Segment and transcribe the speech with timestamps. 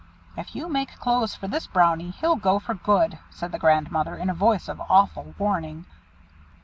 [0.35, 4.31] "If you make clothes for this Brownie, he'll go for good," said the Grandmother, in
[4.31, 5.85] a voice of awful warning.